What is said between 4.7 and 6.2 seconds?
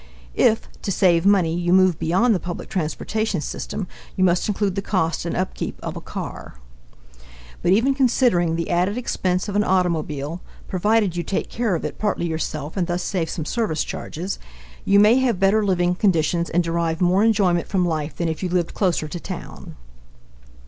the cost and upkeep of a